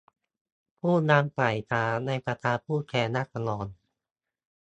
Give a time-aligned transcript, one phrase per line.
[0.79, 3.65] ผู้นำฝ่ายค้านในสภาผู้แทนราษฎร